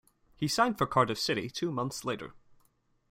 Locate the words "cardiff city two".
0.87-1.71